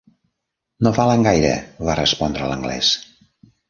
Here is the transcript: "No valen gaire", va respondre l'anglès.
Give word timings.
"No 0.87 0.93
valen 0.95 1.27
gaire", 1.29 1.53
va 1.91 2.01
respondre 2.03 2.53
l'anglès. 2.53 2.95